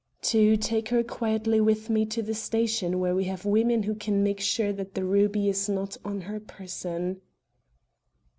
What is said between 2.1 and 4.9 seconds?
the station, where we have women who can make sure